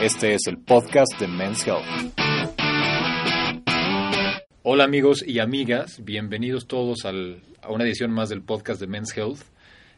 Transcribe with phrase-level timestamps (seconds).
[0.00, 1.84] este es el podcast de Men's Health.
[4.62, 9.16] Hola amigos y amigas, bienvenidos todos al, a una edición más del podcast de Men's
[9.16, 9.40] Health.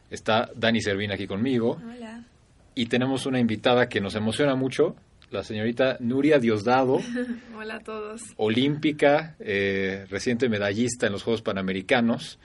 [0.09, 1.79] Está Dani Servina aquí conmigo.
[1.83, 2.25] Hola.
[2.73, 4.95] Y tenemos una invitada que nos emociona mucho,
[5.29, 6.99] la señorita Nuria Diosdado.
[7.55, 8.21] Hola a todos.
[8.37, 12.39] Olímpica, eh, reciente medallista en los Juegos Panamericanos.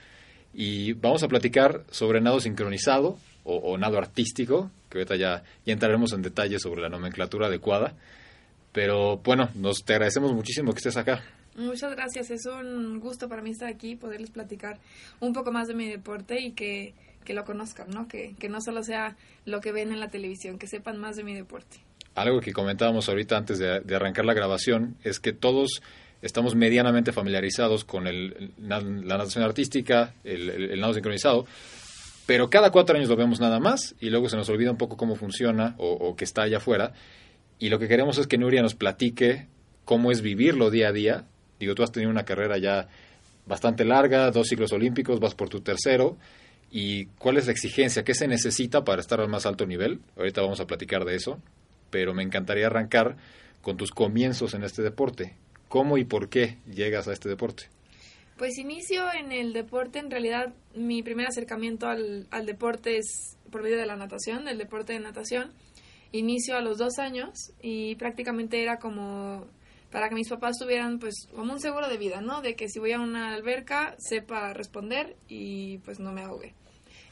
[0.53, 3.17] Y vamos a platicar sobre nado sincronizado,
[3.49, 7.95] o, nado artístico, que ahorita ya, ya entraremos en detalle sobre la nomenclatura adecuada.
[8.73, 11.23] Pero bueno, nos te agradecemos muchísimo que estés acá.
[11.55, 14.79] Muchas gracias, es un gusto para mí estar aquí, poderles platicar
[15.19, 16.93] un poco más de mi deporte y que,
[17.25, 18.07] que lo conozcan, ¿no?
[18.07, 21.23] Que, que no solo sea lo que ven en la televisión, que sepan más de
[21.23, 21.77] mi deporte.
[22.13, 25.81] Algo que comentábamos ahorita antes de, arrancar la grabación es que todos
[26.21, 31.45] estamos medianamente familiarizados con el, la, natación artística, el, el, nado sincronizado,
[32.27, 34.97] pero cada cuatro años lo vemos nada más y luego se nos olvida un poco
[34.97, 36.91] cómo funciona o, que está allá afuera.
[37.57, 39.47] Y lo que queremos es que Nuria nos platique
[39.85, 41.25] cómo es vivirlo día a día.
[41.57, 42.89] Digo, tú has tenido una carrera ya
[43.45, 46.17] bastante larga, dos ciclos olímpicos, vas por tu tercero.
[46.69, 48.03] ¿Y cuál es la exigencia?
[48.03, 50.01] ¿Qué se necesita para estar al más alto nivel?
[50.17, 51.39] Ahorita vamos a platicar de eso,
[51.91, 53.15] pero me encantaría arrancar
[53.61, 55.37] con tus comienzos en este deporte.
[55.69, 57.69] ¿Cómo y por qué llegas a este deporte?
[58.37, 63.63] Pues inicio en el deporte, en realidad mi primer acercamiento al, al deporte es por
[63.63, 65.51] medio de la natación, del deporte de natación.
[66.11, 69.47] Inicio a los dos años y prácticamente era como
[69.91, 72.41] para que mis papás tuvieran pues como un seguro de vida, ¿no?
[72.41, 76.53] De que si voy a una alberca sepa responder y pues no me ahogue.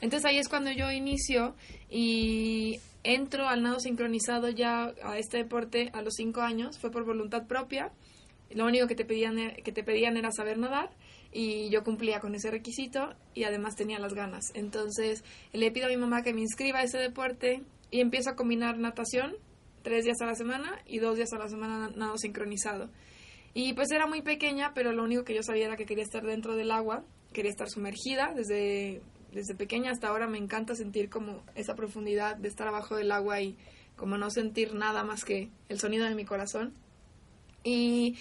[0.01, 1.55] Entonces ahí es cuando yo inicio
[1.89, 7.05] y entro al nado sincronizado ya a este deporte a los cinco años, fue por
[7.05, 7.91] voluntad propia.
[8.55, 10.89] Lo único que te pedían, e, que te pedían era saber nadar
[11.31, 14.45] y yo cumplía con ese requisito y además tenía las ganas.
[14.53, 17.61] Entonces le pido a mi mamá que me inscriba a ese deporte
[17.91, 19.35] y empiezo a combinar natación
[19.83, 22.89] tres días a la semana y dos días a la semana nado sincronizado.
[23.53, 26.23] Y pues era muy pequeña, pero lo único que yo sabía era que quería estar
[26.25, 29.01] dentro del agua, quería estar sumergida desde,
[29.33, 33.41] desde pequeña hasta ahora me encanta sentir como esa profundidad de estar abajo del agua
[33.41, 33.57] y
[33.97, 36.73] como no sentir nada más que el sonido de mi corazón.
[37.65, 38.15] Y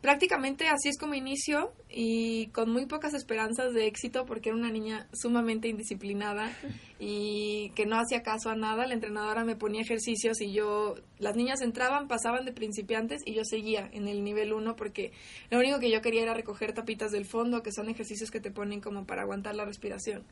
[0.00, 4.70] prácticamente así es como inicio y con muy pocas esperanzas de éxito porque era una
[4.70, 6.50] niña sumamente indisciplinada
[6.98, 8.86] y que no hacía caso a nada.
[8.86, 13.44] La entrenadora me ponía ejercicios y yo, las niñas entraban, pasaban de principiantes y yo
[13.44, 15.12] seguía en el nivel 1 porque
[15.50, 18.50] lo único que yo quería era recoger tapitas del fondo, que son ejercicios que te
[18.50, 20.24] ponen como para aguantar la respiración.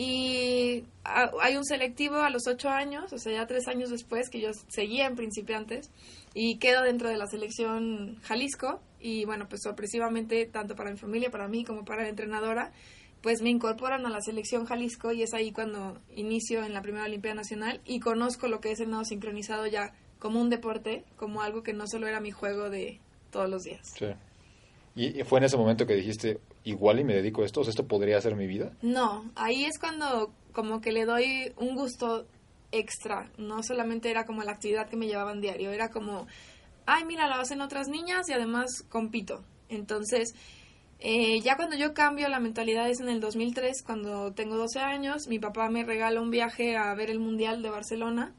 [0.00, 4.40] Y hay un selectivo a los ocho años, o sea, ya tres años después que
[4.40, 5.90] yo seguía en principiantes
[6.34, 11.32] y quedo dentro de la selección Jalisco y bueno, pues sorpresivamente, tanto para mi familia,
[11.32, 12.70] para mí como para la entrenadora,
[13.22, 17.06] pues me incorporan a la selección Jalisco y es ahí cuando inicio en la primera
[17.06, 21.42] Olimpiada Nacional y conozco lo que es el nado sincronizado ya como un deporte, como
[21.42, 23.00] algo que no solo era mi juego de
[23.32, 23.94] todos los días.
[23.98, 24.06] Sí.
[24.94, 27.62] ¿Y fue en ese momento que dijiste, igual y me dedico a esto?
[27.62, 28.72] ¿Esto podría ser mi vida?
[28.82, 32.26] No, ahí es cuando como que le doy un gusto
[32.72, 33.30] extra.
[33.38, 36.26] No solamente era como la actividad que me llevaban diario, era como,
[36.86, 39.44] ay, mira, lo hacen otras niñas y además compito.
[39.68, 40.34] Entonces,
[41.00, 45.28] eh, ya cuando yo cambio la mentalidad es en el 2003, cuando tengo 12 años,
[45.28, 48.34] mi papá me regala un viaje a ver el Mundial de Barcelona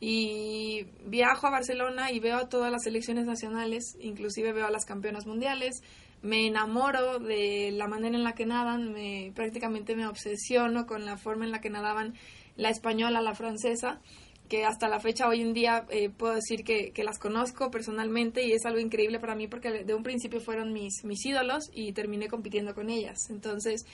[0.00, 4.84] y viajo a Barcelona y veo a todas las selecciones nacionales, inclusive veo a las
[4.84, 5.82] campeonas mundiales,
[6.24, 11.18] me enamoro de la manera en la que nadan, me, prácticamente me obsesiono con la
[11.18, 12.14] forma en la que nadaban
[12.56, 14.00] la española, la francesa,
[14.48, 18.52] que hasta la fecha hoy en día eh, puedo decir que, las conozco personalmente y
[18.52, 22.28] es algo increíble para mí porque de un principio fueron mis, mis ídolos y terminé
[22.28, 23.18] compitiendo con ellas.
[23.28, 23.84] Entonces,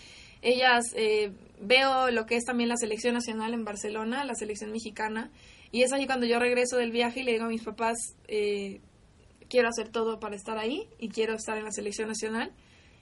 [0.40, 5.32] ellas, eh, veo lo que es también la selección nacional en Barcelona, la selección mexicana,
[5.72, 7.96] y es ahí cuando yo regreso del viaje y le digo a mis papás,
[8.28, 8.80] eh,
[9.50, 12.52] quiero hacer todo para estar ahí y quiero estar en la selección nacional.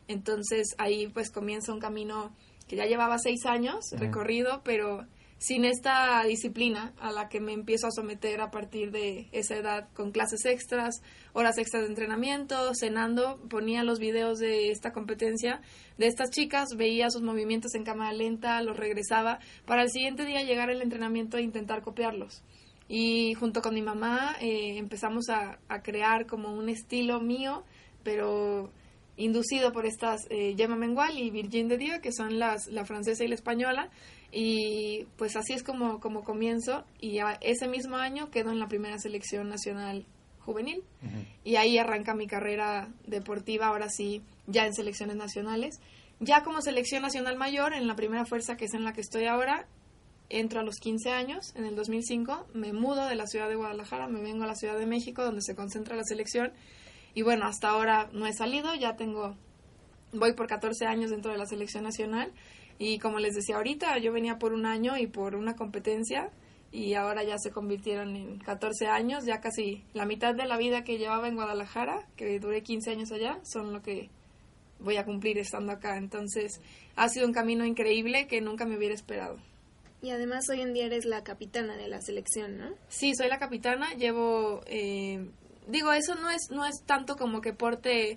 [0.08, 2.34] Entonces ahí pues comienza un camino
[2.66, 5.06] que ya llevaba seis años recorrido, pero
[5.38, 9.88] sin esta disciplina a la que me empiezo a someter a partir de esa edad
[9.94, 11.00] con clases extras,
[11.32, 15.60] horas extras de entrenamiento, cenando, ponía los videos de esta competencia
[15.96, 20.42] de estas chicas, veía sus movimientos en cámara lenta, los regresaba para el siguiente día
[20.42, 22.42] llegar al entrenamiento e intentar copiarlos.
[22.88, 27.64] Y junto con mi mamá eh, empezamos a, a, crear como un estilo mío,
[28.02, 28.70] pero
[29.18, 33.24] inducido por estas eh, Gemma Mengual y Virgin de Dieu, que son las, la francesa
[33.24, 33.90] y la española.
[34.30, 36.84] Y pues así es como, como comienzo.
[37.00, 40.06] Y ese mismo año quedo en la primera selección nacional
[40.40, 40.82] juvenil.
[41.44, 45.80] Y ahí arranca mi carrera deportiva, ahora sí, ya en selecciones nacionales.
[46.20, 49.26] Ya como selección nacional mayor, en la primera fuerza que es en la que estoy
[49.26, 49.66] ahora,
[50.30, 54.08] entro a los 15 años, en el 2005, me mudo de la ciudad de Guadalajara,
[54.08, 56.52] me vengo a la Ciudad de México, donde se concentra la selección.
[57.14, 59.36] Y bueno, hasta ahora no he salido, ya tengo,
[60.12, 62.32] voy por 14 años dentro de la selección nacional.
[62.78, 66.30] Y como les decía ahorita, yo venía por un año y por una competencia
[66.70, 70.84] y ahora ya se convirtieron en 14 años, ya casi la mitad de la vida
[70.84, 74.10] que llevaba en Guadalajara, que duré 15 años allá, son lo que
[74.78, 75.96] voy a cumplir estando acá.
[75.96, 76.60] Entonces,
[76.94, 79.38] ha sido un camino increíble que nunca me hubiera esperado.
[80.00, 82.70] Y además hoy en día eres la capitana de la selección, ¿no?
[82.88, 83.94] Sí, soy la capitana.
[83.94, 85.28] Llevo, eh,
[85.66, 88.16] digo, eso no es no es tanto como que porte,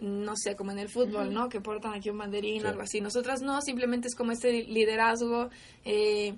[0.00, 1.50] no sé, como en el fútbol, ¿no?
[1.50, 3.02] Que portan aquí un banderín o algo así.
[3.02, 5.50] Nosotras no, simplemente es como este liderazgo.
[5.84, 6.34] Eh,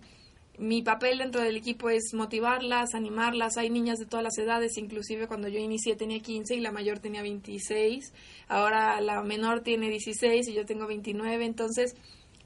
[0.58, 3.56] mi papel dentro del equipo es motivarlas, animarlas.
[3.56, 6.98] Hay niñas de todas las edades, inclusive cuando yo inicié tenía 15 y la mayor
[6.98, 8.12] tenía 26.
[8.48, 11.46] Ahora la menor tiene 16 y yo tengo 29.
[11.46, 11.94] Entonces,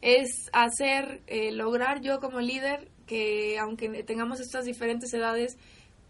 [0.05, 5.57] es hacer, eh, lograr yo como líder que aunque tengamos estas diferentes edades,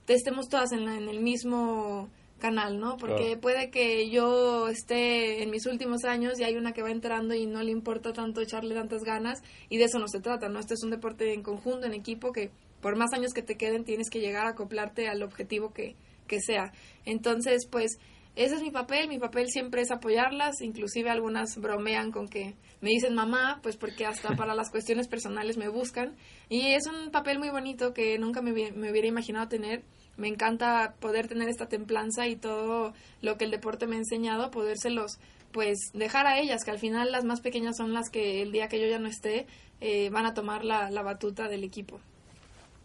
[0.09, 2.11] estemos todas en, en el mismo
[2.41, 2.97] canal, ¿no?
[2.97, 7.35] Porque puede que yo esté en mis últimos años y hay una que va entrando
[7.35, 10.59] y no le importa tanto echarle tantas ganas y de eso no se trata, ¿no?
[10.59, 12.51] Este es un deporte en conjunto, en equipo, que
[12.81, 15.95] por más años que te queden tienes que llegar a acoplarte al objetivo que,
[16.27, 16.73] que sea.
[17.05, 17.99] Entonces, pues
[18.37, 22.91] ese es mi papel, mi papel siempre es apoyarlas, inclusive algunas bromean con que me
[22.91, 26.17] dicen mamá, pues porque hasta para las cuestiones personales me buscan
[26.49, 29.83] y es un papel muy bonito que nunca me, me hubiera imaginado tener.
[30.17, 34.51] Me encanta poder tener esta templanza y todo lo que el deporte me ha enseñado,
[34.51, 35.19] podérselos
[35.51, 38.69] pues dejar a ellas, que al final las más pequeñas son las que el día
[38.69, 39.47] que yo ya no esté
[39.81, 42.01] eh, van a tomar la, la batuta del equipo.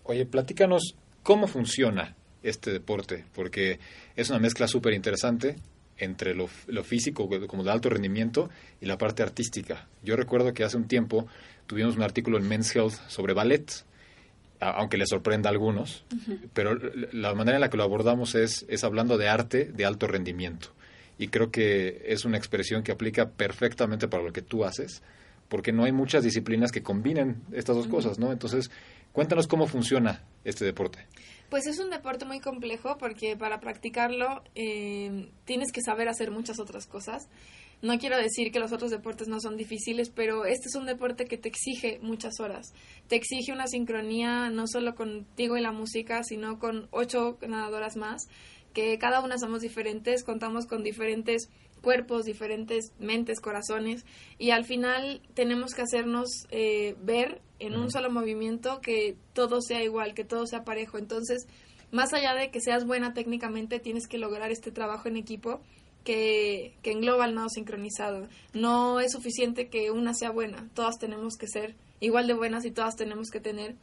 [0.03, 3.79] Oye, platícanos cómo funciona este deporte, porque
[4.15, 5.55] es una mezcla súper interesante
[5.97, 8.49] entre lo, lo, físico, como de alto rendimiento,
[8.79, 9.87] y la parte artística.
[10.03, 11.27] Yo recuerdo que hace un tiempo
[11.67, 13.83] tuvimos un artículo en Men's Health sobre ballet,
[14.59, 16.03] aunque le sorprenda a algunos,
[16.53, 16.77] pero
[17.13, 20.69] la manera en la que lo abordamos es, es hablando de arte de alto rendimiento.
[21.17, 25.01] Y creo que es una expresión que aplica perfectamente para lo que tú haces,
[25.47, 28.31] porque no hay muchas disciplinas que combinen estas dos cosas, ¿no?
[28.31, 28.69] Entonces,
[29.11, 31.07] cuéntanos cómo funciona este deporte.
[31.49, 36.59] Pues es un deporte muy complejo porque para practicarlo eh, tienes que saber hacer muchas
[36.59, 37.27] otras cosas.
[37.81, 41.25] No quiero decir que los otros deportes no son difíciles, pero este es un deporte
[41.25, 42.73] que te exige muchas horas.
[43.07, 48.27] Te exige una sincronía no solo contigo y la música, sino con ocho nadadoras más,
[48.73, 51.49] que cada una somos diferentes, contamos con diferentes
[51.81, 54.05] cuerpos, diferentes mentes, corazones,
[54.37, 59.83] y al final tenemos que hacernos eh, ver en un solo movimiento que todo sea
[59.83, 60.97] igual, que todo sea parejo.
[60.97, 61.47] Entonces,
[61.91, 65.61] más allá de que seas buena técnicamente, tienes que lograr este trabajo en equipo
[66.03, 68.27] que, que engloba el nado sincronizado.
[68.53, 72.71] No es suficiente que una sea buena, todas tenemos que ser igual de buenas y
[72.71, 73.75] todas tenemos que tener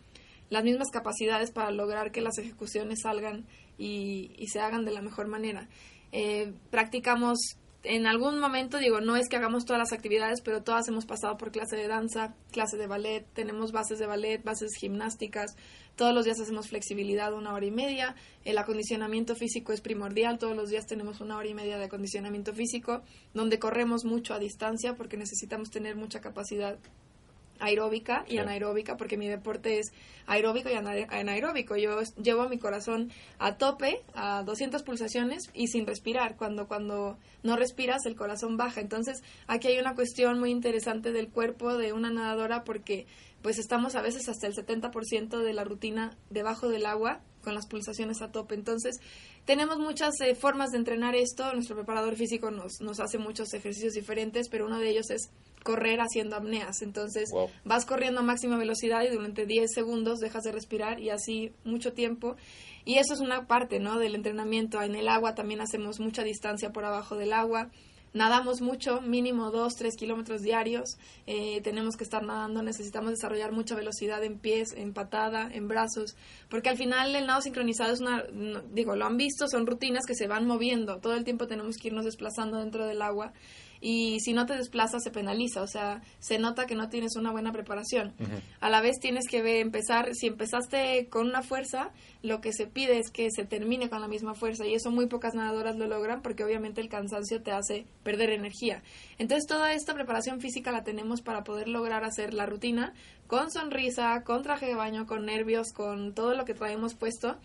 [0.49, 3.47] las mismas capacidades para lograr que las ejecuciones salgan
[3.79, 5.69] y, y se hagan de la mejor manera.
[6.13, 7.39] Eh, practicamos
[7.89, 11.37] en algún momento, digo, no es que hagamos todas las actividades, pero todas hemos pasado
[11.37, 15.57] por clase de danza, clase de ballet, tenemos bases de ballet, bases gimnásticas,
[15.95, 20.57] todos los días hacemos flexibilidad una hora y media, el acondicionamiento físico es primordial, todos
[20.57, 23.03] los días tenemos una hora y media de acondicionamiento físico,
[23.35, 26.79] donde corremos mucho a distancia porque necesitamos tener mucha capacidad
[27.61, 29.93] aeróbica y anaeróbica, porque mi deporte es
[30.27, 31.77] aeróbico y anaeróbico.
[31.77, 36.37] Yo llevo mi corazón a tope, a 200 pulsaciones y sin respirar.
[36.37, 38.81] Cuando, cuando no respiras, el corazón baja.
[38.81, 43.07] Entonces, aquí hay una cuestión muy interesante del cuerpo de una nadadora porque
[43.47, 47.69] pues estamos a veces hasta el 70% de la rutina debajo del agua con las
[47.69, 48.57] pulsaciones a tope.
[48.57, 48.97] Entonces,
[49.45, 51.53] tenemos muchas eh, formas de entrenar esto.
[51.55, 55.31] Nuestro preparador físico nos, nos hace muchos ejercicios diferentes, pero uno de ellos es
[55.63, 56.83] correr haciendo apneas.
[56.83, 57.29] Entonces,
[57.65, 61.93] vas corriendo a máxima velocidad y durante 10 segundos dejas de respirar y así mucho
[61.93, 62.35] tiempo.
[62.85, 64.01] Y eso es una parte, ¿no?
[64.01, 64.83] Del entrenamiento.
[64.83, 67.71] En el agua también hacemos mucha distancia por abajo del agua.
[68.17, 70.97] Nadamos mucho, mínimo 2, 3 kilómetros diarios,
[71.27, 76.17] eh, tenemos que estar nadando, necesitamos desarrollar mucha velocidad en pies, en patada, en brazos,
[76.49, 78.25] porque al final el nado sincronizado es una,
[78.73, 81.89] digo, lo han visto, son rutinas que se van moviendo, todo el tiempo tenemos que
[81.89, 83.33] irnos desplazando dentro del agua
[83.89, 87.31] y si no te desplazas se penaliza, o sea, se nota que no tienes una
[87.31, 88.15] buena preparación.
[88.59, 92.67] A la vez tienes que ver, empezar, si empezaste con una fuerza, lo que se
[92.67, 95.87] pide es que se termine con la misma fuerza y eso muy pocas nadadoras lo
[95.87, 98.83] logran porque obviamente el cansancio te hace perder energía.
[99.19, 102.93] Entonces toda esta preparación física la tenemos para poder lograr hacer la rutina
[103.29, 107.37] con sonrisa, con traje de baño, con nervios, con todo lo que traemos puesto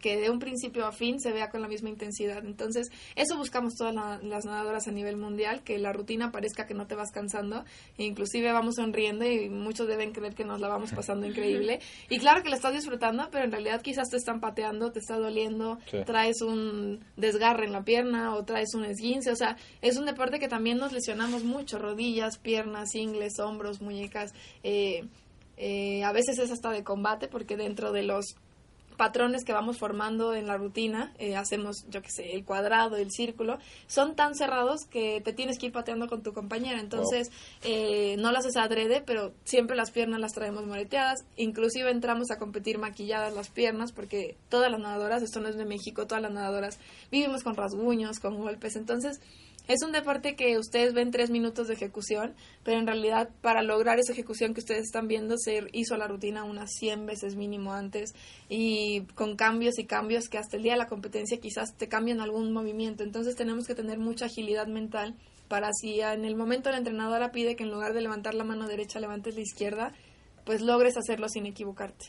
[0.00, 2.44] que de un principio a fin se vea con la misma intensidad.
[2.44, 6.86] Entonces, eso buscamos todas las nadadoras a nivel mundial, que la rutina parezca que no
[6.86, 7.64] te vas cansando,
[7.98, 11.80] e inclusive vamos sonriendo y muchos deben creer que nos la vamos pasando increíble.
[12.08, 15.18] Y claro que la estás disfrutando, pero en realidad quizás te están pateando, te está
[15.18, 20.06] doliendo, traes un desgarre en la pierna o traes un esguince, o sea, es un
[20.06, 25.04] deporte que también nos lesionamos mucho, rodillas, piernas, ingles, hombros, muñecas, eh,
[25.62, 28.34] eh, a veces es hasta de combate porque dentro de los
[29.00, 33.10] patrones que vamos formando en la rutina, eh, hacemos, yo qué sé, el cuadrado, el
[33.10, 36.78] círculo, son tan cerrados que te tienes que ir pateando con tu compañera.
[36.78, 37.30] Entonces,
[37.64, 41.24] eh, no las haces adrede, pero siempre las piernas las traemos moreteadas.
[41.38, 45.64] Inclusive entramos a competir maquilladas las piernas, porque todas las nadadoras, esto no es de
[45.64, 46.78] México, todas las nadadoras
[47.10, 48.76] vivimos con rasguños, con golpes.
[48.76, 49.18] Entonces,
[49.68, 53.98] es un deporte que ustedes ven tres minutos de ejecución, pero en realidad para lograr
[53.98, 58.12] esa ejecución que ustedes están viendo se hizo la rutina unas 100 veces mínimo antes
[58.48, 62.20] y con cambios y cambios que hasta el día de la competencia quizás te cambian
[62.20, 63.04] algún movimiento.
[63.04, 65.14] Entonces tenemos que tener mucha agilidad mental
[65.48, 68.68] para si en el momento la entrenadora pide que en lugar de levantar la mano
[68.68, 69.92] derecha levantes la izquierda,
[70.44, 72.06] pues logres hacerlo sin equivocarte.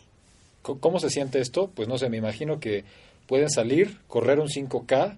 [0.61, 1.71] ¿Cómo se siente esto?
[1.73, 2.85] Pues no sé, me imagino que
[3.27, 5.17] pueden salir, correr un 5K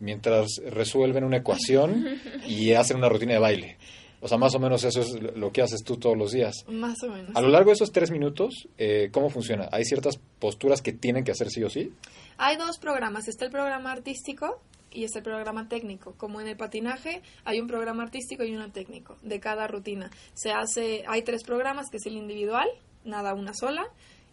[0.00, 3.78] mientras resuelven una ecuación y hacen una rutina de baile.
[4.20, 6.64] O sea, más o menos eso es lo que haces tú todos los días.
[6.66, 7.36] Más o menos.
[7.36, 9.68] A lo largo de esos tres minutos, eh, ¿cómo funciona?
[9.70, 11.92] ¿Hay ciertas posturas que tienen que hacer sí o sí?
[12.38, 13.28] Hay dos programas.
[13.28, 16.14] Está el programa artístico y está el programa técnico.
[16.16, 20.10] Como en el patinaje, hay un programa artístico y uno técnico de cada rutina.
[20.32, 22.68] Se hace, hay tres programas, que es el individual,
[23.04, 23.84] nada una sola,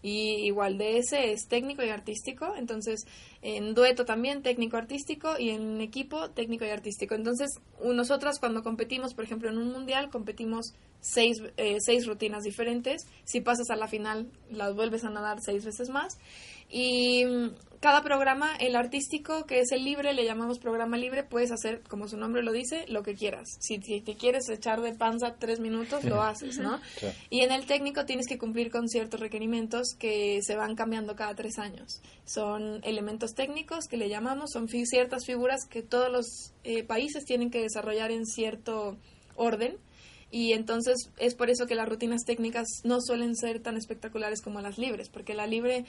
[0.02, 3.06] y igual de ese es técnico y artístico, entonces
[3.42, 7.16] en dueto también técnico artístico y en equipo técnico y artístico.
[7.16, 7.50] Entonces
[7.84, 13.42] nosotras cuando competimos, por ejemplo en un mundial, competimos seis, eh, seis rutinas diferentes, si
[13.42, 16.18] pasas a la final las vuelves a nadar seis veces más
[16.72, 17.26] y
[17.82, 22.08] cada programa, el artístico, que es el libre, le llamamos programa libre, puedes hacer, como
[22.08, 23.58] su nombre lo dice, lo que quieras.
[23.60, 26.80] Si, te quieres echar de panza tres minutos, lo haces, ¿no?
[27.32, 31.34] Y en el técnico tienes que cumplir con ciertos requerimientos que se van cambiando cada
[31.34, 32.02] tres años.
[32.24, 37.50] Son elementos técnicos que le llamamos, son ciertas figuras que todos los eh, países tienen
[37.50, 38.96] que desarrollar en cierto
[39.36, 39.78] orden.
[40.30, 44.62] Y entonces es por eso que las rutinas técnicas no suelen ser tan espectaculares como
[44.62, 45.84] las libres, porque la libre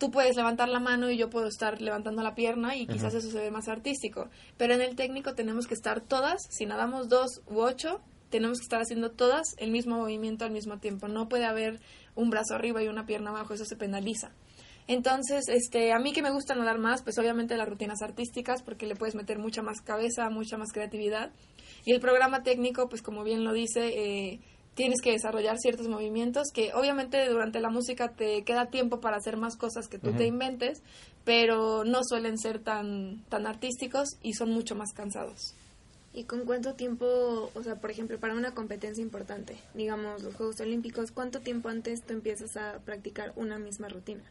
[0.00, 3.30] tú puedes levantar la mano y yo puedo estar levantando la pierna y quizás eso
[3.30, 4.28] se ve más artístico.
[4.56, 8.64] Pero en el técnico tenemos que estar todas, si nadamos dos u ocho, tenemos que
[8.64, 11.06] estar haciendo todas el mismo movimiento al mismo tiempo.
[11.06, 11.80] No puede haber
[12.14, 14.30] un brazo arriba y una pierna abajo, eso se penaliza.
[14.86, 18.86] Entonces, este, a mí que me gusta nadar más, pues obviamente las rutinas artísticas, porque
[18.86, 21.30] le puedes meter mucha más cabeza, mucha más creatividad.
[21.84, 24.40] Y el programa técnico, pues como bien lo dice, eh,
[24.74, 29.36] tienes que desarrollar ciertos movimientos que obviamente durante la música te queda tiempo para hacer
[29.36, 30.82] más cosas que tú te inventes,
[31.24, 35.54] pero no suelen ser tan, tan artísticos y son mucho más cansados.
[36.12, 40.60] ¿Y con cuánto tiempo, o sea, por ejemplo, para una competencia importante, digamos los Juegos
[40.60, 44.24] Olímpicos, cuánto tiempo antes tú empiezas a practicar una misma rutina?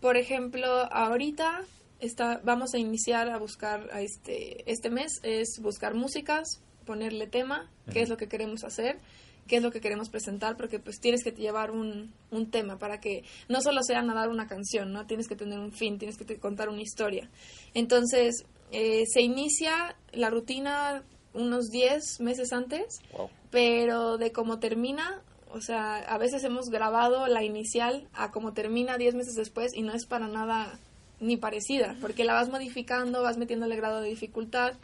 [0.00, 1.62] Por ejemplo, ahorita
[2.00, 7.70] está, vamos a iniciar a buscar a este, este mes, es buscar músicas, ponerle tema,
[7.92, 8.98] qué es lo que queremos hacer
[9.46, 13.00] qué es lo que queremos presentar, porque pues tienes que llevar un, un tema para
[13.00, 15.06] que no solo sea nadar una canción, ¿no?
[15.06, 17.28] Tienes que tener un fin, tienes que contar una historia.
[17.74, 21.02] Entonces, eh, se inicia la rutina
[21.34, 23.00] unos 10 meses antes,
[23.50, 28.98] pero de cómo termina, o sea, a veces hemos grabado la inicial a cómo termina
[28.98, 30.78] 10 meses después y no es para nada
[31.20, 34.74] ni parecida, porque la vas modificando, vas metiéndole grado de dificultad,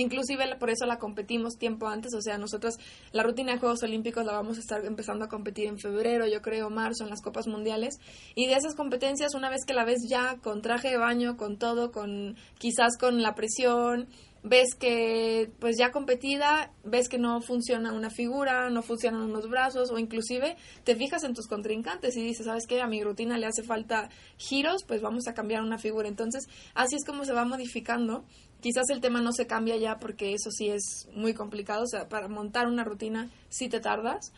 [0.00, 2.74] Inclusive por eso la competimos tiempo antes, o sea, nosotros
[3.12, 6.40] la rutina de Juegos Olímpicos la vamos a estar empezando a competir en febrero, yo
[6.40, 7.98] creo, marzo, en las Copas Mundiales.
[8.34, 11.58] Y de esas competencias, una vez que la ves ya con traje de baño, con
[11.58, 14.08] todo, con quizás con la presión,
[14.42, 19.90] ves que pues ya competida, ves que no funciona una figura, no funcionan unos brazos
[19.90, 22.80] o inclusive te fijas en tus contrincantes y dices, ¿sabes qué?
[22.80, 26.08] A mi rutina le hace falta giros, pues vamos a cambiar una figura.
[26.08, 28.24] Entonces, así es como se va modificando.
[28.60, 32.08] Quizás el tema no se cambia ya porque eso sí es muy complicado, o sea,
[32.08, 34.32] para montar una rutina sí te tardas.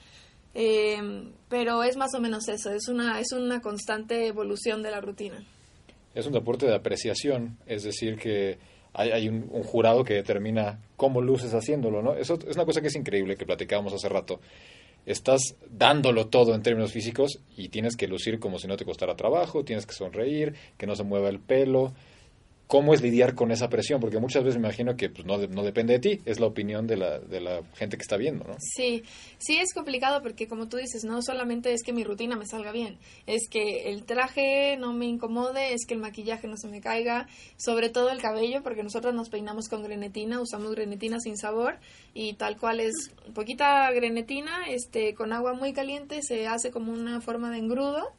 [0.55, 5.01] Eh, pero es más o menos eso, es una, es una constante evolución de la
[5.01, 5.43] rutina.
[6.15, 8.59] Es un deporte de apreciación, es decir, que
[8.95, 12.15] hay, un, jurado que determina cómo luces haciéndolo, ¿no?
[12.15, 14.41] Eso es una cosa que es increíble, que platicábamos hace rato.
[15.07, 19.17] Estás dándolo todo en términos físicos y tienes que lucir como si no te costara
[19.17, 21.93] trabajo, tienes que sonreír, que no se mueva el pelo,
[22.73, 24.01] ¿Cómo es lidiar con esa presión?
[24.01, 26.87] Porque muchas veces me imagino que pues, no, no depende de ti, es la opinión
[26.87, 28.57] de la, de la gente que está viendo, ¿no?
[28.61, 29.03] Sí,
[29.37, 32.73] sí es complicado porque como tú dices, no solamente es que mi rutina me salga
[32.73, 36.81] bien, es que el traje no me incomode, es que el maquillaje no se me
[36.81, 41.75] caiga, sobre todo el cabello, porque nosotros nos peinamos con grenetina, usamos grenetina sin sabor
[42.15, 47.21] y tal cual es poquita grenetina, este, con agua muy caliente se hace como una
[47.21, 48.15] forma de engrudo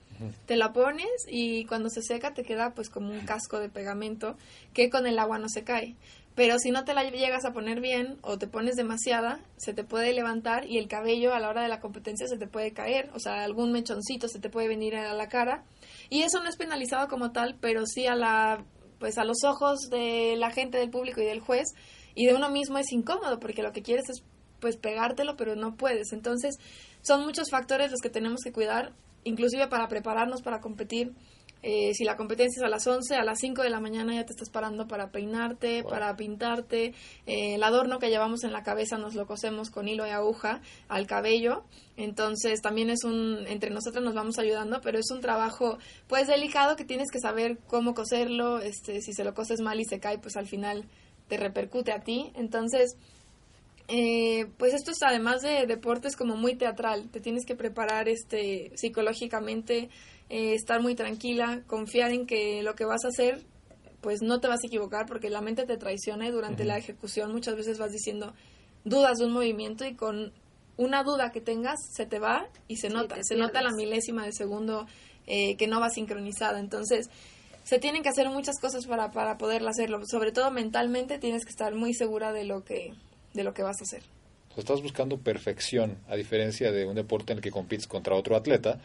[0.45, 4.37] te la pones y cuando se seca te queda pues como un casco de pegamento
[4.73, 5.95] que con el agua no se cae.
[6.35, 9.83] Pero si no te la llegas a poner bien o te pones demasiada, se te
[9.83, 13.11] puede levantar y el cabello a la hora de la competencia se te puede caer,
[13.13, 15.63] o sea, algún mechoncito se te puede venir a la cara.
[16.09, 18.63] Y eso no es penalizado como tal, pero sí a la
[18.97, 21.67] pues a los ojos de la gente del público y del juez
[22.15, 24.23] y de uno mismo es incómodo porque lo que quieres es
[24.59, 26.13] pues pegártelo, pero no puedes.
[26.13, 26.55] Entonces,
[27.01, 28.93] son muchos factores los que tenemos que cuidar
[29.23, 31.13] inclusive para prepararnos para competir.
[31.65, 34.25] Eh, si la competencia es a las 11, a las 5 de la mañana ya
[34.25, 36.93] te estás parando para peinarte, para pintarte.
[37.25, 40.61] Eh, el adorno que llevamos en la cabeza nos lo cosemos con hilo y aguja
[40.89, 41.63] al cabello.
[41.95, 45.77] Entonces también es un, entre nosotros nos vamos ayudando, pero es un trabajo
[46.07, 48.59] pues delicado que tienes que saber cómo coserlo.
[48.59, 50.83] Este, si se lo coses mal y se cae, pues al final
[51.29, 52.33] te repercute a ti.
[52.35, 52.97] Entonces,
[53.87, 58.71] eh, pues esto es además de deportes como muy teatral, te tienes que preparar este
[58.75, 59.89] psicológicamente,
[60.29, 63.41] eh, estar muy tranquila, confiar en que lo que vas a hacer
[64.01, 67.31] pues no te vas a equivocar porque la mente te traiciona y durante la ejecución
[67.31, 68.33] muchas veces vas diciendo
[68.83, 70.33] dudas de un movimiento y con
[70.75, 74.33] una duda que tengas se te va y se nota, se nota la milésima de
[74.33, 74.87] segundo
[75.25, 76.59] eh, que no va sincronizada.
[76.59, 77.09] Entonces,
[77.63, 80.01] se tienen que hacer muchas cosas para, para poderla hacerlo.
[80.05, 82.93] Sobre todo mentalmente tienes que estar muy segura de lo que,
[83.33, 84.03] de lo que vas a hacer.
[84.57, 88.79] estás buscando perfección, a diferencia de un deporte en el que compites contra otro atleta,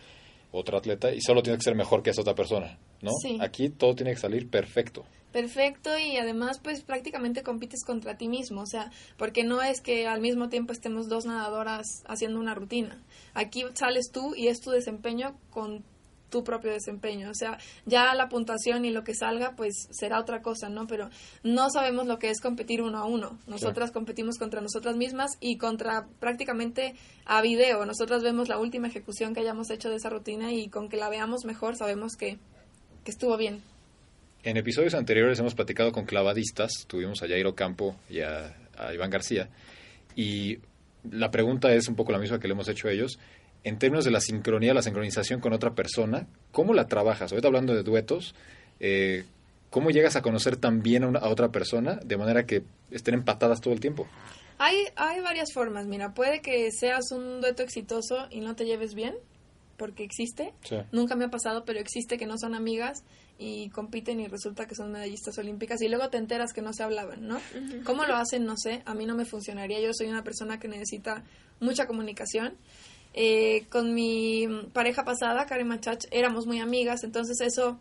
[0.51, 3.11] otro atleta, y solo tienes que ser mejor que esa otra persona, ¿no?
[3.41, 5.05] Aquí todo tiene que salir perfecto.
[5.33, 10.07] Perfecto y además pues prácticamente compites contra ti mismo, o sea, porque no es que
[10.07, 13.03] al mismo tiempo estemos dos nadadoras haciendo una rutina.
[13.35, 15.85] Aquí sales tú y es tu desempeño con
[16.31, 17.31] tu propio desempeño.
[17.31, 20.87] O sea, ya la puntuación y lo que salga, pues será otra cosa, ¿no?
[20.87, 21.11] Pero
[21.43, 23.39] no sabemos lo que es competir uno a uno.
[23.47, 27.85] Nosotras competimos contra nosotras mismas y contra prácticamente a video.
[27.87, 31.09] Nosotras vemos la última ejecución que hayamos hecho de esa rutina y con que la
[31.09, 32.39] veamos mejor sabemos que,
[33.05, 33.63] que estuvo bien.
[34.45, 39.11] En episodios anteriores hemos platicado con clavadistas, tuvimos a Jairo Campo y a, a Iván
[39.11, 39.49] García,
[40.15, 40.59] y
[41.11, 43.19] la pregunta es un poco la misma que le hemos hecho a ellos
[43.69, 47.33] en términos de la sincronía, la sincronización con otra persona, ¿cómo la trabajas?
[47.33, 48.35] Ahorita hablando de duetos,
[48.81, 49.25] eh,
[49.71, 53.75] ¿cómo llegas a conocer también a, a, otra persona de manera que estén empatadas todo
[53.75, 54.07] el tiempo?
[54.59, 58.95] Hay, hay varias formas, mira, puede que seas un dueto exitoso y no te lleves
[58.95, 59.15] bien,
[59.79, 60.53] porque existe,
[60.91, 63.05] nunca me ha pasado, pero existe que no son amigas
[63.39, 66.83] y compiten y resulta que son medallistas olímpicas y luego te enteras que no se
[66.83, 67.41] hablaban, ¿no?
[67.85, 68.45] ¿Cómo lo hacen?
[68.45, 71.23] No sé, a mí no me funcionaría, yo soy una persona que necesita
[71.61, 72.55] mucha comunicación
[73.21, 77.77] eh, con mi pareja pasada, Karen Machach, éramos muy amigas, entonces eso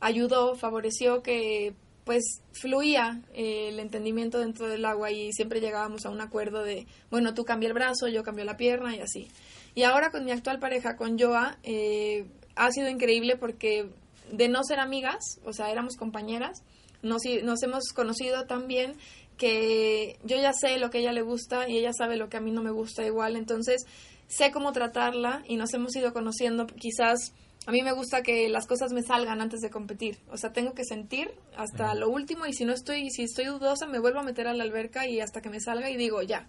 [0.00, 6.10] ayudó, favoreció que pues fluía eh, el entendimiento dentro del agua y siempre llegábamos a
[6.10, 9.28] un acuerdo de, bueno, tú cambia el brazo, yo cambio la pierna y así.
[9.76, 12.26] Y ahora con mi actual pareja, con Joa, eh,
[12.56, 13.90] ha sido increíble porque
[14.32, 16.64] de no ser amigas, o sea, éramos compañeras,
[17.00, 18.96] nos, nos hemos conocido tan bien
[19.40, 22.40] que yo ya sé lo que ella le gusta y ella sabe lo que a
[22.40, 23.86] mí no me gusta igual, entonces
[24.30, 26.66] sé cómo tratarla y nos hemos ido conociendo.
[26.66, 27.34] Quizás
[27.66, 30.18] a mí me gusta que las cosas me salgan antes de competir.
[30.30, 33.86] O sea, tengo que sentir hasta lo último y si no estoy, si estoy dudosa,
[33.86, 36.48] me vuelvo a meter a la alberca y hasta que me salga y digo ya.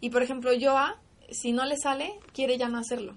[0.00, 3.16] Y por ejemplo, Joa, si no le sale, quiere ya no hacerlo.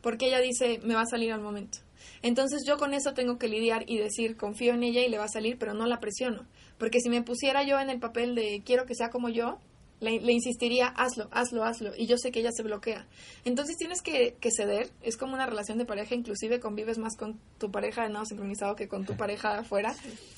[0.00, 1.78] Porque ella dice, me va a salir al momento.
[2.22, 5.24] Entonces yo con eso tengo que lidiar y decir, confío en ella y le va
[5.24, 6.46] a salir, pero no la presiono.
[6.78, 9.58] Porque si me pusiera yo en el papel de quiero que sea como yo,
[10.04, 13.06] le, insistiría, hazlo, hazlo, hazlo, y yo sé que ella se bloquea.
[13.44, 17.70] Entonces tienes que, ceder, es como una relación de pareja, inclusive convives más con tu
[17.70, 19.94] pareja de nado sincronizado que con tu pareja afuera,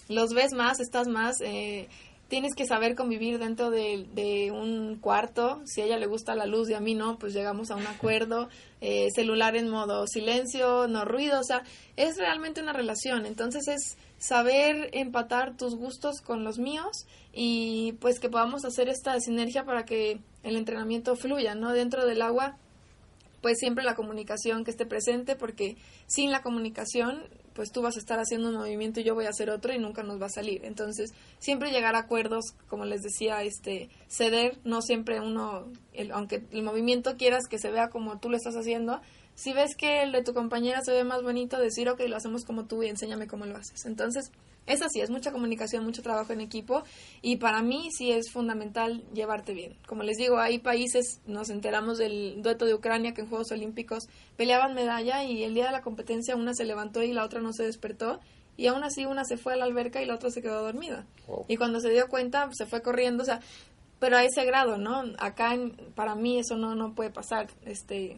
[0.08, 1.88] los ves más, estás más, eh,
[2.28, 5.60] tienes que saber convivir dentro de, de, un cuarto.
[5.64, 7.86] Si a ella le gusta la luz y a mí no, pues llegamos a un
[7.86, 8.48] acuerdo.
[8.82, 11.40] Eh, celular en modo silencio, no ruido.
[11.40, 11.62] O sea,
[11.96, 13.24] es realmente una relación.
[13.24, 19.18] Entonces es saber empatar tus gustos con los míos y pues que podamos hacer esta
[19.20, 21.72] sinergia para que el entrenamiento fluya, ¿no?
[21.72, 22.56] Dentro del agua,
[23.42, 25.76] pues siempre la comunicación que esté presente porque
[26.06, 27.22] sin la comunicación
[27.56, 29.78] pues tú vas a estar haciendo un movimiento y yo voy a hacer otro y
[29.78, 30.62] nunca nos va a salir.
[30.66, 35.66] Entonces, siempre llegar a acuerdos, como les decía, este ceder, no siempre uno,
[36.12, 39.00] aunque el movimiento quieras que se vea como tú lo estás haciendo,
[39.36, 42.44] si ves que el de tu compañera se ve más bonito, decir, ok, lo hacemos
[42.44, 43.84] como tú y enséñame cómo lo haces.
[43.84, 44.32] Entonces,
[44.66, 46.82] es así, es mucha comunicación, mucho trabajo en equipo
[47.20, 49.76] y para mí sí es fundamental llevarte bien.
[49.86, 54.08] Como les digo, hay países, nos enteramos del dueto de Ucrania que en Juegos Olímpicos
[54.36, 57.52] peleaban medalla y el día de la competencia una se levantó y la otra no
[57.52, 58.20] se despertó
[58.56, 61.06] y aún así una se fue a la alberca y la otra se quedó dormida.
[61.46, 63.40] Y cuando se dio cuenta se fue corriendo, o sea,
[63.98, 65.04] pero a ese grado, ¿no?
[65.18, 65.56] Acá
[65.94, 68.16] para mí eso no no puede pasar, este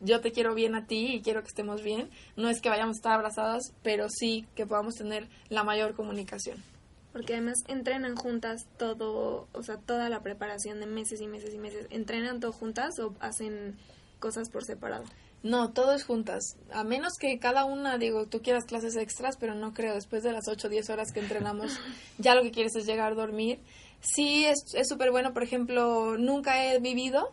[0.00, 2.10] yo te quiero bien a ti y quiero que estemos bien.
[2.36, 6.62] No es que vayamos a estar abrazadas, pero sí que podamos tener la mayor comunicación.
[7.12, 11.58] Porque además entrenan juntas todo, o sea, toda la preparación de meses y meses y
[11.58, 11.86] meses.
[11.90, 13.76] ¿Entrenan todo juntas o hacen
[14.20, 15.04] cosas por separado?
[15.42, 16.56] No, todo es juntas.
[16.70, 19.94] A menos que cada una, digo, tú quieras clases extras, pero no creo.
[19.94, 21.72] Después de las 8 o 10 horas que entrenamos,
[22.18, 23.58] ya lo que quieres es llegar a dormir.
[24.00, 25.32] Sí, es súper bueno.
[25.32, 27.32] Por ejemplo, nunca he vivido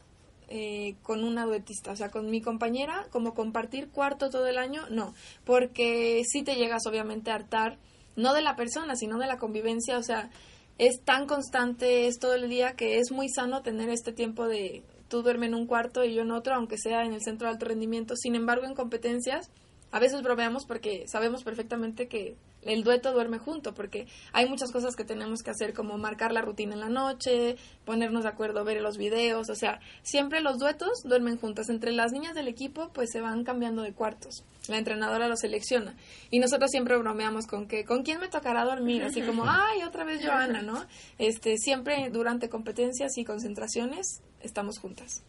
[0.49, 4.83] eh, con una duetista, o sea, con mi compañera, como compartir cuarto todo el año,
[4.89, 7.77] no, porque si te llegas obviamente a hartar,
[8.15, 10.29] no de la persona, sino de la convivencia, o sea,
[10.77, 14.83] es tan constante, es todo el día que es muy sano tener este tiempo de
[15.07, 17.53] tú duermes en un cuarto y yo en otro, aunque sea en el centro de
[17.53, 19.49] alto rendimiento, sin embargo en competencias,
[19.91, 24.95] a veces bromeamos porque sabemos perfectamente que el dueto duerme junto, porque hay muchas cosas
[24.95, 28.81] que tenemos que hacer, como marcar la rutina en la noche, ponernos de acuerdo, ver
[28.81, 31.69] los videos, o sea, siempre los duetos duermen juntas.
[31.69, 34.43] Entre las niñas del equipo, pues se van cambiando de cuartos.
[34.67, 35.95] La entrenadora lo selecciona.
[36.29, 39.03] Y nosotros siempre bromeamos con que, ¿con quién me tocará dormir?
[39.03, 40.85] Así como, ay, otra vez Joana, ¿no?
[41.17, 45.23] Este, siempre durante competencias y concentraciones estamos juntas.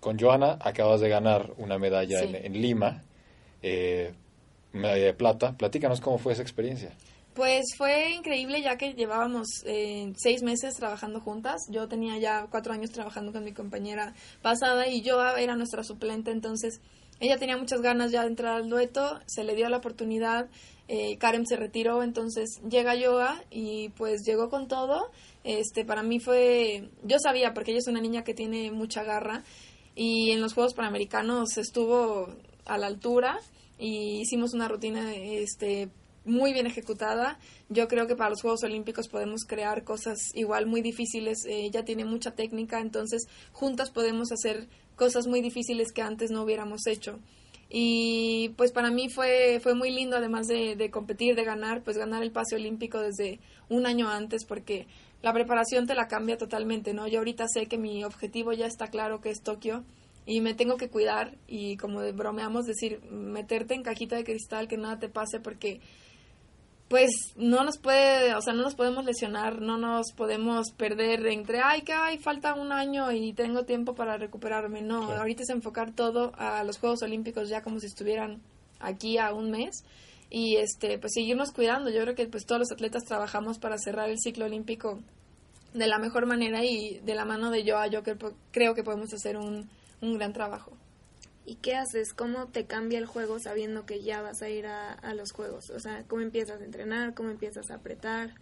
[0.00, 3.02] Con Joana acabas de ganar una medalla en Lima
[3.62, 4.14] eh,
[4.72, 5.56] medalla de plata.
[5.56, 6.92] Platícanos cómo fue esa experiencia.
[7.34, 11.62] Pues fue increíble ya que llevábamos eh, seis meses trabajando juntas.
[11.70, 16.32] Yo tenía ya cuatro años trabajando con mi compañera pasada y yo era nuestra suplente,
[16.32, 16.80] entonces
[17.20, 20.48] ella tenía muchas ganas ya de entrar al dueto, se le dio la oportunidad,
[20.88, 25.10] eh, Karen se retiró, entonces llega Yoa y pues llegó con todo.
[25.44, 29.44] Este, para mí fue, yo sabía porque ella es una niña que tiene mucha garra
[29.94, 32.28] y en los Juegos Panamericanos estuvo
[32.70, 33.40] a la altura
[33.78, 35.88] y hicimos una rutina este
[36.24, 37.38] muy bien ejecutada.
[37.68, 41.44] Yo creo que para los Juegos Olímpicos podemos crear cosas igual muy difíciles.
[41.46, 46.86] ella tiene mucha técnica, entonces juntas podemos hacer cosas muy difíciles que antes no hubiéramos
[46.86, 47.18] hecho.
[47.72, 51.96] Y pues para mí fue, fue muy lindo, además de, de competir, de ganar, pues
[51.96, 54.86] ganar el pase olímpico desde un año antes, porque
[55.22, 57.06] la preparación te la cambia totalmente, ¿no?
[57.06, 59.84] Yo ahorita sé que mi objetivo ya está claro, que es Tokio
[60.26, 64.76] y me tengo que cuidar y como bromeamos decir meterte en cajita de cristal que
[64.76, 65.80] nada te pase porque
[66.90, 71.60] pues no nos puede, o sea, no nos podemos lesionar, no nos podemos perder entre,
[71.62, 74.82] ay, que hay falta un año y tengo tiempo para recuperarme.
[74.82, 78.42] No, ahorita es enfocar todo a los Juegos Olímpicos ya como si estuvieran
[78.80, 79.84] aquí a un mes
[80.30, 81.90] y este, pues seguirnos cuidando.
[81.90, 84.98] Yo creo que pues todos los atletas trabajamos para cerrar el ciclo olímpico
[85.72, 89.36] de la mejor manera y de la mano de Joa yo creo que podemos hacer
[89.36, 90.72] un un gran trabajo.
[91.46, 92.12] ¿Y qué haces?
[92.12, 95.70] ¿Cómo te cambia el juego sabiendo que ya vas a ir a, los juegos?
[95.70, 97.14] O sea, ¿cómo empiezas a entrenar?
[97.14, 98.34] ¿Cómo empiezas a apretar?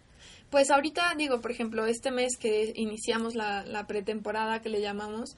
[0.49, 5.37] Pues ahorita digo, por ejemplo, este mes que iniciamos la, la pretemporada que le llamamos,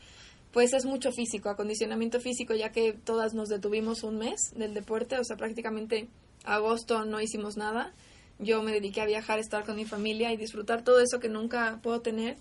[0.51, 5.17] pues es mucho físico, acondicionamiento físico, ya que todas nos detuvimos un mes del deporte,
[5.17, 6.09] o sea, prácticamente
[6.43, 7.93] agosto no hicimos nada.
[8.39, 11.79] Yo me dediqué a viajar, estar con mi familia y disfrutar todo eso que nunca
[11.83, 12.37] puedo tener.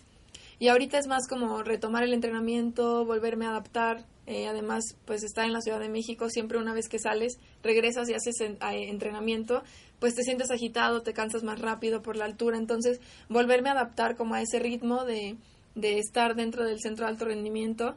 [0.61, 4.05] Y ahorita es más como retomar el entrenamiento, volverme a adaptar.
[4.27, 8.11] Eh, además, pues estar en la Ciudad de México, siempre una vez que sales, regresas
[8.11, 9.62] y haces entrenamiento,
[9.99, 12.59] pues te sientes agitado, te cansas más rápido por la altura.
[12.59, 15.38] Entonces, volverme a adaptar como a ese ritmo de,
[15.75, 17.96] de estar dentro del centro de alto rendimiento.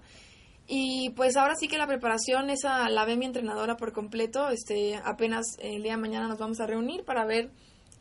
[0.65, 4.47] Y pues ahora sí que la preparación esa la ve mi entrenadora por completo.
[4.47, 7.51] Este, apenas el día de mañana nos vamos a reunir para ver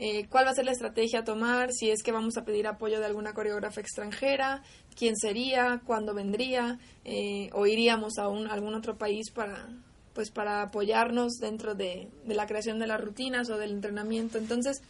[0.05, 2.67] eh, cuál va a ser la estrategia a tomar, si es que vamos a pedir
[2.67, 4.65] apoyo de alguna coreógrafa extranjera,
[4.97, 9.69] quién sería, cuándo vendría, eh, o iríamos a, un, algún otro país para,
[10.13, 14.39] pues, para apoyarnos dentro de, de, la creación de las rutinas o del entrenamiento.
[14.39, 14.83] Entonces,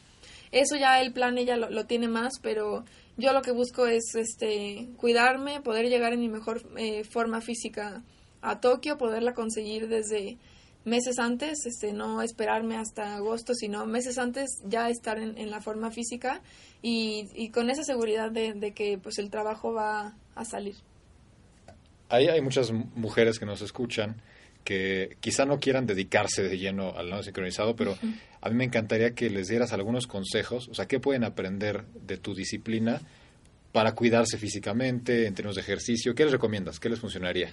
[0.50, 2.82] eso ya el plan ella lo, lo tiene más, pero
[3.18, 8.02] yo lo que busco es este cuidarme, poder llegar en mi mejor eh, forma física
[8.40, 10.38] a Tokio, poderla conseguir desde
[10.84, 15.90] meses antes, este, no esperarme hasta agosto, sino meses antes ya estar en, la forma
[15.90, 16.42] física
[16.82, 20.76] y, y, con esa seguridad de, de, que pues el trabajo va a salir.
[22.08, 24.20] Hay, hay muchas mujeres que nos escuchan
[24.64, 27.96] que quizá no quieran dedicarse de lleno al lado sincronizado, pero
[28.40, 32.16] a mí me encantaría que les dieras algunos consejos, o sea, ¿qué pueden aprender de
[32.16, 33.00] tu disciplina
[33.72, 36.14] para cuidarse físicamente, en términos de ejercicio?
[36.14, 36.78] ¿Qué les recomiendas?
[36.78, 37.52] ¿Qué les funcionaría?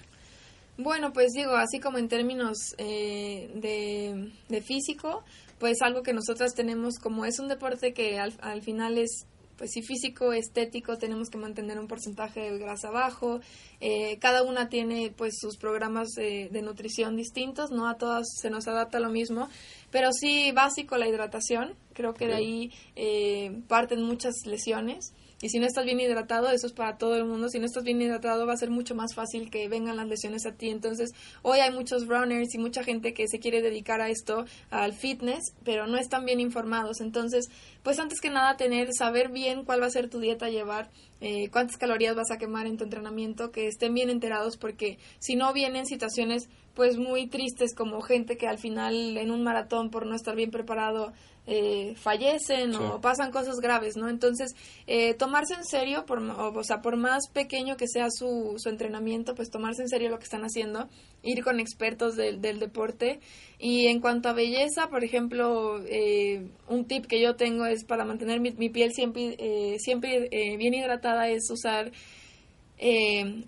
[0.76, 5.22] Bueno, pues digo, así como en términos eh, de, físico,
[5.58, 9.26] pues algo que nosotras tenemos como es un deporte que al, al final es
[9.60, 13.40] pues sí físico, estético, tenemos que mantener un porcentaje de grasa bajo.
[13.82, 18.66] Eh, cada una tiene pues sus programas de, nutrición distintos, no a todas se nos
[18.68, 19.50] adapta lo mismo,
[19.90, 25.12] pero sí básico la hidratación, creo que de ahí eh, parten muchas lesiones.
[25.42, 27.82] Y si no estás bien hidratado, eso es para todo el mundo, si no estás
[27.82, 30.68] bien hidratado va a ser mucho más fácil que vengan las lesiones a ti.
[30.68, 34.92] Entonces, hoy hay muchos runners y mucha gente que se quiere dedicar a esto, al
[34.92, 37.00] fitness, pero no están bien informados.
[37.00, 37.48] Entonces,
[37.82, 40.90] pues antes que nada tener, saber bien cuál va a ser tu dieta a llevar,
[41.22, 45.36] eh, cuántas calorías vas a quemar en tu entrenamiento, que estén bien enterados porque si
[45.36, 50.06] no vienen situaciones pues muy tristes como gente que al final en un maratón por
[50.06, 51.12] no estar bien preparado
[51.52, 54.08] eh, fallecen o pasan cosas graves, ¿no?
[54.08, 54.54] Entonces,
[54.86, 59.34] eh, tomarse en serio, por, o, sea, por más pequeño que sea su, su entrenamiento,
[59.34, 60.88] pues tomarse en serio lo que están haciendo,
[61.24, 63.18] ir con expertos del, del deporte.
[63.58, 68.04] Y en cuanto a belleza, por ejemplo, eh, un tip que yo tengo es para
[68.04, 69.36] mantener mi, mi piel siempre,
[69.80, 71.90] siempre bien hidratada es usar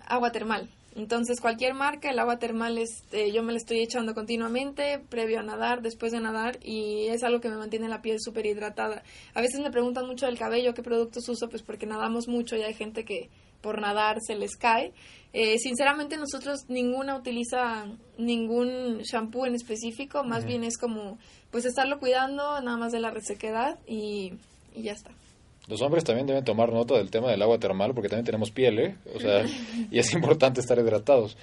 [0.09, 0.67] agua termal.
[0.95, 5.43] Entonces, cualquier marca, el agua termal, este, yo me la estoy echando continuamente, previo a
[5.43, 9.03] nadar, después de nadar, y es algo que me mantiene la piel súper hidratada.
[9.33, 12.61] A veces me preguntan mucho del cabello, qué productos uso, pues porque nadamos mucho y
[12.61, 13.29] hay gente que
[13.61, 14.93] por nadar se les cae.
[15.31, 17.87] Eh, sinceramente, nosotros ninguna utiliza
[18.19, 21.17] ningún shampoo en específico, más bien es como,
[21.49, 24.33] pues estarlo cuidando, nada más de la resequedad y,
[24.75, 25.11] y ya está.
[25.67, 28.79] Los hombres también deben tomar nota del tema del agua termal porque también tenemos piel,
[28.79, 28.95] ¿eh?
[29.15, 29.45] O sea,
[29.91, 31.37] y es importante estar hidratados.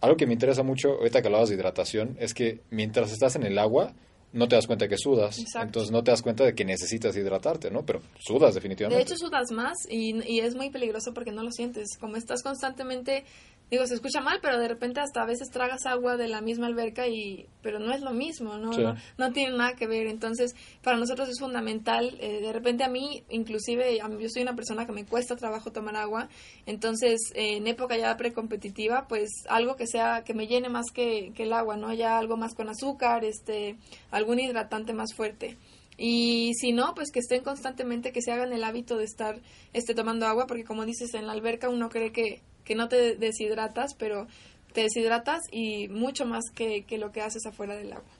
[0.00, 3.44] Algo que me interesa mucho, ahorita que hablabas de hidratación, es que mientras estás en
[3.44, 3.94] el agua,
[4.32, 5.42] no te das cuenta que sudas.
[5.60, 7.86] Entonces no te das cuenta de que necesitas hidratarte, ¿no?
[7.86, 9.02] Pero sudas definitivamente.
[9.02, 11.96] De hecho, sudas más y, y es muy peligroso porque no lo sientes.
[11.98, 13.24] Como estás constantemente
[13.70, 16.66] digo, se escucha mal, pero de repente hasta a veces tragas agua de la misma
[16.66, 18.70] alberca y, pero no es lo mismo, ¿no?
[19.18, 20.06] No, tiene nada que ver.
[20.06, 22.16] Entonces, para nosotros es fundamental.
[22.20, 25.96] Eh, de repente a mí, inclusive, yo soy una persona que me cuesta trabajo tomar
[25.96, 26.28] agua.
[26.66, 31.44] Entonces, en época ya precompetitiva, pues algo que sea, que me llene más que, que
[31.44, 31.92] el agua, ¿no?
[31.92, 33.76] Ya algo más con azúcar, este,
[34.10, 35.56] algún hidratante más fuerte.
[35.98, 39.40] Y si no, pues que estén constantemente, que se hagan el hábito de estar
[39.72, 43.16] este, tomando agua, porque como dices, en la alberca uno cree que que no te
[43.16, 44.26] deshidratas, pero
[44.74, 48.10] te deshidratas y mucho más que, lo que haces afuera del agua.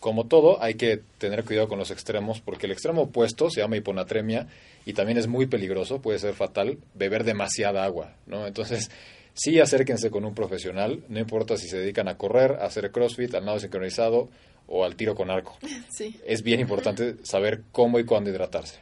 [0.00, 3.76] Como todo, hay que tener cuidado con los extremos, porque el extremo opuesto se llama
[3.76, 4.48] hiponatremia
[4.84, 8.46] y también es muy peligroso, puede ser fatal, beber demasiada agua, ¿no?
[8.46, 8.90] Entonces,
[9.34, 13.34] sí acérquense con un profesional, no importa si se dedican a correr, a hacer crossfit,
[13.34, 14.28] al nado sincronizado
[14.66, 15.56] o al tiro con arco.
[15.96, 16.18] Sí.
[16.26, 18.80] Es bien importante saber cómo y cuándo hidratarse.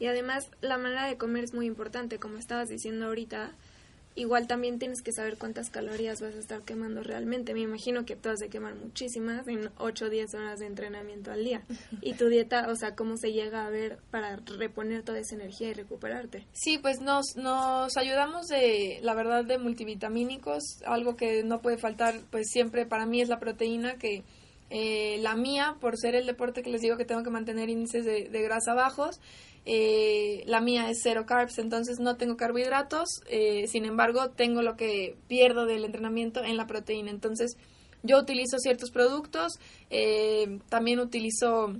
[0.00, 3.52] Y además, la manera de comer es muy importante, como estabas diciendo ahorita,
[4.16, 7.52] igual también tienes que saber cuántas calorías vas a estar quemando realmente.
[7.52, 11.32] Me imagino que tú has de quemar muchísimas en 8 o 10 horas de entrenamiento
[11.32, 11.62] al día.
[12.00, 15.70] Y tu dieta, o sea, ¿cómo se llega a ver para reponer toda esa energía
[15.70, 16.46] y recuperarte?
[16.52, 20.62] Sí, pues nos, nos ayudamos de, la verdad, de multivitamínicos.
[20.86, 24.22] Algo que no puede faltar, pues siempre para mí es la proteína que...
[24.70, 28.04] Eh, la mía, por ser el deporte que les digo que tengo que mantener índices
[28.04, 29.20] de, de grasa bajos,
[29.66, 34.76] eh, la mía es cero carbs, entonces no tengo carbohidratos, eh, sin embargo tengo lo
[34.76, 37.10] que pierdo del entrenamiento en la proteína.
[37.10, 37.56] Entonces
[38.02, 41.74] yo utilizo ciertos productos, eh, también utilizo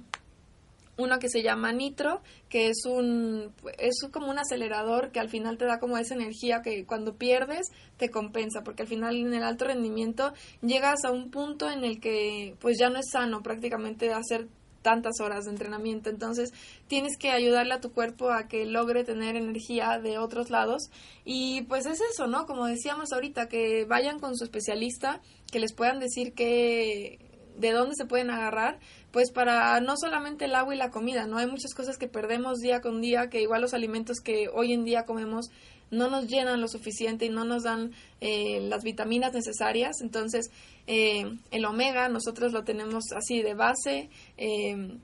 [0.97, 5.59] uno que se llama nitro, que es un es como un acelerador que al final
[5.59, 7.67] te da como esa energía que cuando pierdes
[7.97, 12.01] te compensa, porque al final en el alto rendimiento llegas a un punto en el
[12.01, 14.49] que pues ya no es sano prácticamente hacer
[14.85, 16.11] tantas horas de entrenamiento.
[16.11, 16.53] Entonces,
[16.87, 20.91] tienes que ayudarle a tu cuerpo a que logre tener energía de otros lados.
[21.25, 22.47] Y pues es eso, ¿no?
[22.47, 27.19] Como decíamos ahorita, que vayan con su especialista, que les puedan decir que
[27.57, 28.79] de dónde se pueden agarrar,
[29.13, 31.39] pues para no solamente el agua y la comida, ¿no?
[31.39, 34.85] Hay muchas cosas que perdemos día con día, que igual los alimentos que hoy en
[34.85, 35.51] día comemos
[35.91, 40.01] no nos llenan lo suficiente y no nos dan eh, las vitaminas necesarias.
[40.01, 40.51] Entonces,
[40.87, 44.11] eh, el omega nosotros lo tenemos así de base.
[44.37, 44.99] Eh,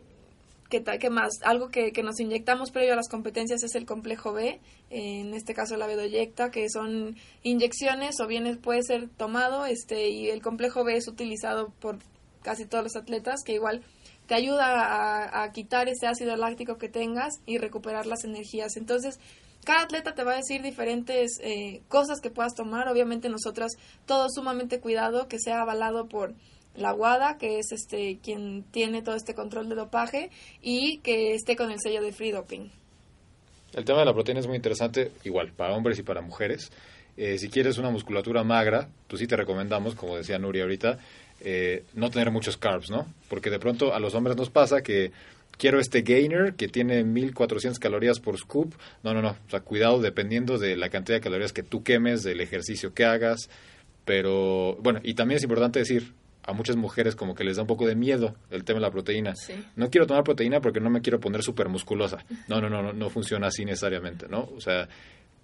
[0.68, 1.32] ¿Qué, ¿Qué más?
[1.42, 4.60] Algo que, que, nos inyectamos previo a las competencias es el complejo B,
[4.90, 10.30] en este caso la bedoyecta, que son inyecciones o bien puede ser tomado, este, y
[10.30, 11.98] el complejo B es utilizado por
[12.42, 13.82] casi todos los atletas, que igual
[14.26, 18.76] te ayuda a, quitar ese ácido láctico que tengas y recuperar las energías.
[18.76, 19.18] Entonces,
[19.64, 22.88] cada atleta te va a decir diferentes eh, cosas que puedas tomar.
[22.88, 23.72] Obviamente nosotras
[24.06, 26.34] todo sumamente cuidado, que sea avalado por
[26.76, 30.30] la WADA, que es este quien tiene todo este control de dopaje
[30.62, 32.70] y que esté con el sello de free doping.
[33.72, 36.70] El tema de la proteína es muy interesante, igual para hombres y para mujeres.
[37.16, 40.98] Eh, si quieres una musculatura magra, pues sí te recomendamos, como decía Nuria ahorita,
[41.40, 43.06] eh, no tener muchos carbs, ¿no?
[43.28, 45.12] Porque de pronto a los hombres nos pasa que
[45.56, 48.74] quiero este gainer que tiene 1400 calorías por scoop.
[49.02, 49.30] No, no, no.
[49.30, 53.04] O sea, cuidado dependiendo de la cantidad de calorías que tú quemes, del ejercicio que
[53.04, 53.50] hagas.
[54.04, 57.68] Pero, bueno, y también es importante decir, a muchas mujeres como que les da un
[57.68, 59.34] poco de miedo el tema de la proteína.
[59.76, 62.24] No quiero tomar proteína porque no me quiero poner súper musculosa.
[62.48, 64.48] No, no, no, no, no funciona así necesariamente, ¿no?
[64.56, 64.88] O sea,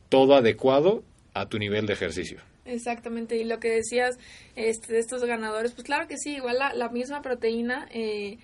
[0.08, 1.04] todo adecuado
[1.36, 2.40] a tu nivel de ejercicio.
[2.64, 4.16] Exactamente, y lo que decías
[4.56, 8.38] este, de estos ganadores, pues claro que sí, igual la, misma proteína, eh,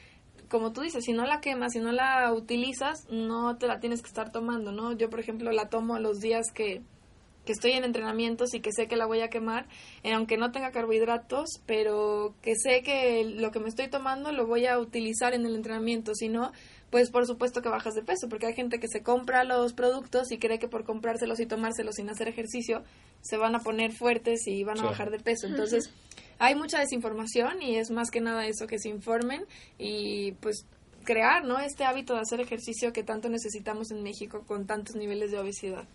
[0.49, 4.03] como tú dices, si no la quemas, si no la utilizas, no te la tienes
[4.03, 4.93] que estar tomando, ¿no?
[4.93, 6.83] Yo, por ejemplo, la tomo los días que,
[7.47, 9.67] que estoy en entrenamientos y que sé que la voy a quemar,
[10.03, 14.47] eh, aunque no tenga carbohidratos, pero que sé que lo que me estoy tomando lo
[14.47, 16.53] voy a utilizar en el entrenamiento, si no,
[16.93, 20.31] pues por supuesto que bajas de peso, porque hay gente que se compra los productos
[20.31, 22.85] y cree que por comprárselos y tomárselos sin hacer ejercicio
[23.23, 25.47] se van a poner fuertes y van a bajar de peso.
[25.47, 25.91] Entonces,
[26.39, 29.47] hay mucha desinformación y es más que nada eso que se informen
[29.79, 30.67] y pues
[31.05, 31.59] crear, ¿no?
[31.61, 35.89] Este hábito de hacer ejercicio que tanto necesitamos en México con tantos niveles de obesidad.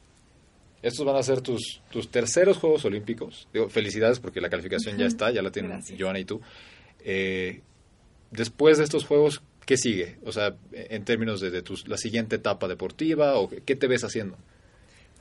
[0.82, 3.48] Estos van a ser tus, tus terceros Juegos Olímpicos.
[3.54, 6.42] Digo, felicidades porque la calificación ya está, ya la tienen Joana y tú.
[7.06, 7.62] Eh,
[8.32, 10.18] después de estos Juegos, ¿qué sigue?
[10.26, 14.38] O sea, en términos de, la siguiente etapa deportiva o qué te ves haciendo.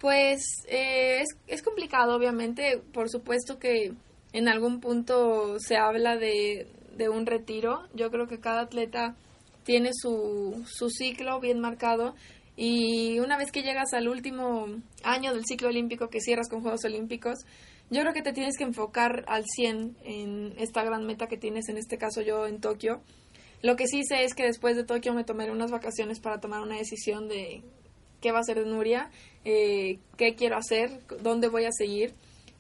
[0.00, 2.80] Pues eh, es, es complicado, obviamente.
[2.92, 3.92] Por supuesto que
[4.32, 7.88] en algún punto se habla de, de un retiro.
[7.92, 9.16] Yo creo que cada atleta
[9.64, 12.14] tiene su, su ciclo bien marcado
[12.56, 14.66] y una vez que llegas al último
[15.02, 17.40] año del ciclo olímpico que cierras con Juegos Olímpicos,
[17.90, 21.68] yo creo que te tienes que enfocar al 100 en esta gran meta que tienes,
[21.68, 23.02] en este caso yo en Tokio.
[23.62, 26.60] Lo que sí sé es que después de Tokio me tomaré unas vacaciones para tomar
[26.60, 27.62] una decisión de
[28.20, 29.10] qué va a ser de Nuria,
[29.44, 32.14] eh, qué quiero hacer, dónde voy a seguir.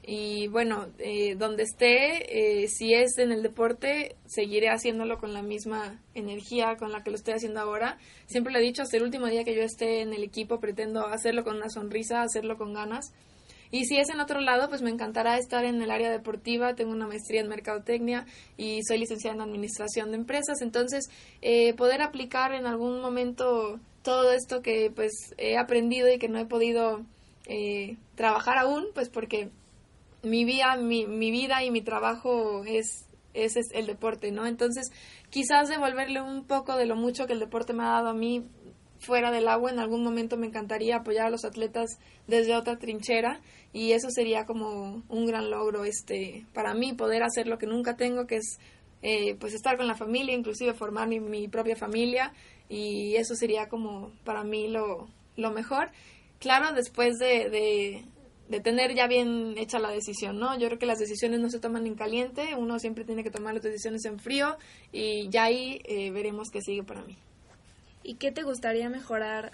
[0.08, 5.42] Y bueno, eh, donde esté, eh, si es en el deporte, seguiré haciéndolo con la
[5.42, 7.98] misma energía con la que lo estoy haciendo ahora.
[8.26, 11.08] Siempre lo he dicho, hasta el último día que yo esté en el equipo, pretendo
[11.08, 13.12] hacerlo con una sonrisa, hacerlo con ganas.
[13.70, 16.74] Y si es en otro lado, pues me encantará estar en el área deportiva.
[16.74, 18.26] Tengo una maestría en mercadotecnia
[18.56, 20.62] y soy licenciada en administración de empresas.
[20.62, 21.08] Entonces,
[21.42, 26.38] eh, poder aplicar en algún momento todo esto que pues he aprendido y que no
[26.38, 27.04] he podido
[27.48, 29.50] eh, trabajar aún, pues porque
[30.22, 34.46] mi vida, mi, mi vida y mi trabajo es, es, es el deporte, ¿no?
[34.46, 34.90] Entonces,
[35.30, 38.44] quizás devolverle un poco de lo mucho que el deporte me ha dado a mí
[39.06, 39.70] fuera del agua.
[39.70, 43.40] En algún momento me encantaría apoyar a los atletas desde otra trinchera
[43.72, 47.96] y eso sería como un gran logro este para mí poder hacer lo que nunca
[47.96, 48.58] tengo, que es
[49.02, 52.32] eh, pues estar con la familia, inclusive formar mi, propia familia
[52.68, 55.90] y eso sería como para mí lo, lo mejor.
[56.40, 58.04] Claro, después de, de,
[58.48, 60.58] de tener ya bien hecha la decisión, ¿no?
[60.58, 63.54] Yo creo que las decisiones no se toman en caliente, uno siempre tiene que tomar
[63.54, 64.56] las decisiones en frío
[64.92, 67.16] y ya ahí eh, veremos qué sigue para mí.
[68.08, 69.50] ¿Y qué te gustaría mejorar,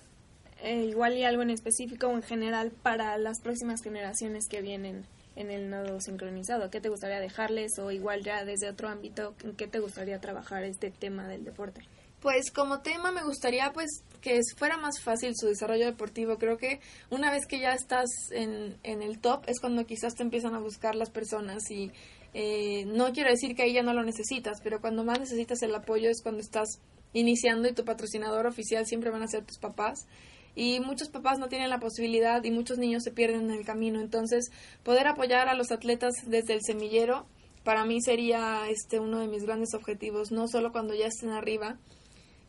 [0.62, 5.06] eh, igual y algo en específico o en general, para las próximas generaciones que vienen
[5.36, 6.68] en el nodo sincronizado?
[6.68, 10.64] ¿Qué te gustaría dejarles o igual ya desde otro ámbito, en qué te gustaría trabajar
[10.64, 11.80] este tema del deporte?
[12.20, 13.88] Pues como tema me gustaría pues
[14.20, 16.36] que fuera más fácil su desarrollo deportivo.
[16.36, 20.24] Creo que una vez que ya estás en, en el top es cuando quizás te
[20.24, 21.90] empiezan a buscar las personas y
[22.34, 25.74] eh, no quiero decir que ahí ya no lo necesitas, pero cuando más necesitas el
[25.74, 26.80] apoyo es cuando estás
[27.12, 30.06] iniciando y tu patrocinador oficial siempre van a ser tus papás.
[30.54, 34.00] Y muchos papás no tienen la posibilidad y muchos niños se pierden en el camino.
[34.00, 34.50] Entonces,
[34.82, 37.26] poder apoyar a los atletas desde el semillero
[37.64, 41.78] para mí sería este uno de mis grandes objetivos, no solo cuando ya estén arriba,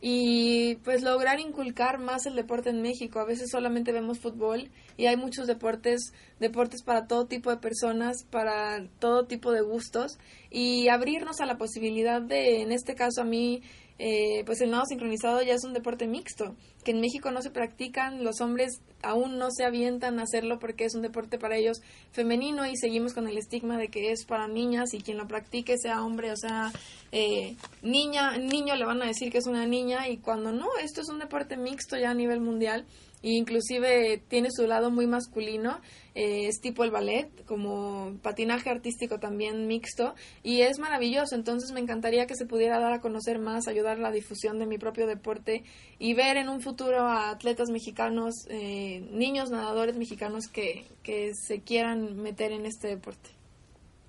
[0.00, 3.20] y pues lograr inculcar más el deporte en México.
[3.20, 8.24] A veces solamente vemos fútbol y hay muchos deportes, deportes para todo tipo de personas,
[8.30, 10.18] para todo tipo de gustos
[10.50, 13.62] y abrirnos a la posibilidad de, en este caso a mí,
[13.98, 17.50] eh, pues el nado sincronizado ya es un deporte mixto, que en México no se
[17.50, 21.80] practican, los hombres aún no se avientan a hacerlo porque es un deporte para ellos
[22.10, 25.76] femenino y seguimos con el estigma de que es para niñas y quien lo practique
[25.78, 26.72] sea hombre o sea
[27.12, 31.00] eh, niña, niño le van a decir que es una niña y cuando no, esto
[31.00, 32.84] es un deporte mixto ya a nivel mundial
[33.32, 35.80] inclusive tiene su lado muy masculino,
[36.14, 41.80] eh, es tipo el ballet, como patinaje artístico también mixto, y es maravilloso, entonces me
[41.80, 45.06] encantaría que se pudiera dar a conocer más, ayudar a la difusión de mi propio
[45.06, 45.64] deporte
[45.98, 51.60] y ver en un futuro a atletas mexicanos, eh, niños nadadores mexicanos que, que se
[51.60, 53.30] quieran meter en este deporte.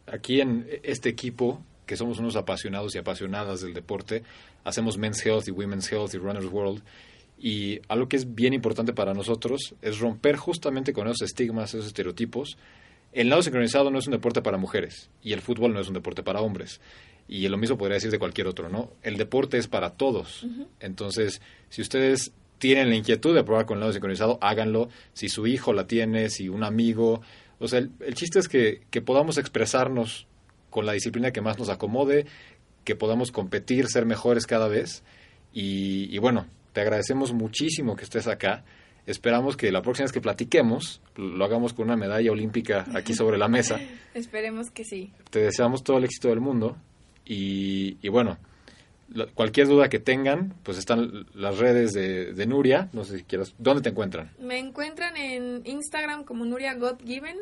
[0.07, 4.23] Aquí en este equipo que somos unos apasionados y apasionadas del deporte,
[4.63, 6.83] hacemos Men's Health y Women's Health y Runners World
[7.37, 11.87] y algo que es bien importante para nosotros es romper justamente con esos estigmas, esos
[11.87, 12.57] estereotipos.
[13.11, 15.93] El lado sincronizado no es un deporte para mujeres y el fútbol no es un
[15.93, 16.79] deporte para hombres.
[17.27, 18.91] Y lo mismo podría decir de cualquier otro, ¿no?
[19.01, 20.45] El deporte es para todos.
[20.79, 24.89] Entonces, si ustedes tienen la inquietud de probar con el lado sincronizado, háganlo.
[25.13, 27.21] Si su hijo la tiene, si un amigo.
[27.59, 30.27] O sea, el, chiste es que, que podamos expresarnos
[30.69, 32.27] con la disciplina que más nos acomode,
[32.83, 35.03] que podamos competir, ser mejores cada vez.
[35.51, 36.45] y bueno,
[36.75, 38.65] te agradecemos muchísimo que estés acá.
[39.05, 43.37] Esperamos que la próxima vez que platiquemos lo hagamos con una medalla olímpica aquí sobre
[43.37, 43.79] la mesa.
[44.13, 45.13] Esperemos que sí.
[45.29, 46.75] Te deseamos todo el éxito del mundo
[47.23, 48.37] y, bueno,
[49.35, 52.89] cualquier duda que tengan, pues están las redes de, Nuria.
[52.91, 53.55] No sé si quieras.
[53.57, 54.31] ¿Dónde te encuentran?
[54.37, 57.37] Me encuentran en Instagram como Nuria God Given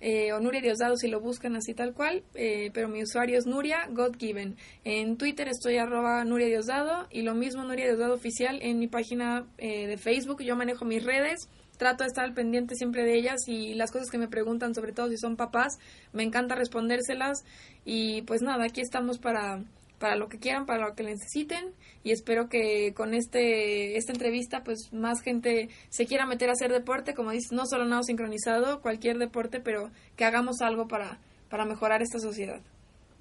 [0.00, 3.46] eh, o Nuria Diosdado si lo buscan así tal cual, eh, pero mi usuario es
[3.46, 4.56] Nuria Godgiven.
[4.84, 9.46] En Twitter estoy arroba Nuria Diosdado y lo mismo Nuria Diosdado oficial en mi página
[9.58, 10.42] eh, de Facebook.
[10.42, 14.10] Yo manejo mis redes, trato de estar al pendiente siempre de ellas y las cosas
[14.10, 15.78] que me preguntan, sobre todo si son papás,
[16.12, 17.44] me encanta respondérselas
[17.84, 19.64] y pues nada, aquí estamos para
[19.98, 21.72] para lo que quieran, para lo que necesiten
[22.04, 26.72] y espero que con este esta entrevista pues más gente se quiera meter a hacer
[26.72, 31.18] deporte, como dices, no solo nado sincronizado, cualquier deporte, pero que hagamos algo para,
[31.48, 32.60] para mejorar esta sociedad.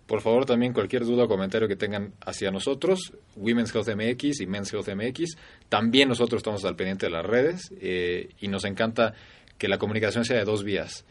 [0.07, 4.47] Por favor, también cualquier duda o comentario que tengan hacia nosotros, Women's Health MX y
[4.47, 5.35] Men's Health MX,
[5.67, 9.13] también nosotros estamos al pendiente de las redes eh, y nos encanta
[9.57, 11.03] que la comunicación sea de dos vías.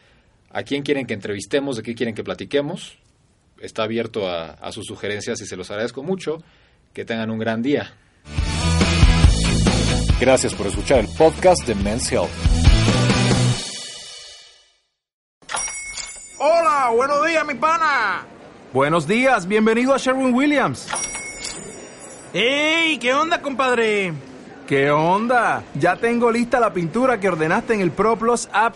[0.49, 1.77] ¿A quién quieren que entrevistemos?
[1.77, 2.97] ¿De qué quieren que platiquemos?
[3.61, 6.41] Está abierto a, sus sugerencias y se los agradezco mucho.
[6.93, 7.93] Que tengan un gran día.
[10.19, 12.29] Gracias por escuchar el podcast de Men's Health.
[16.39, 18.25] Hola, buenos días, mi pana.
[18.73, 20.87] Buenos días, bienvenido a Sherwin Williams.
[22.33, 22.97] ¡Ey!
[22.97, 24.13] ¿Qué onda, compadre?
[24.67, 25.63] ¿Qué onda?
[25.75, 28.75] Ya tengo lista la pintura que ordenaste en el ProPlus app.